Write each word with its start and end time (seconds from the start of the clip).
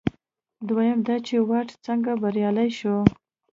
دویم 0.67 0.99
دا 1.07 1.15
چې 1.27 1.35
واټ 1.49 1.69
څنګه 1.85 2.11
بریالی 2.21 2.69
شو. 2.79 2.95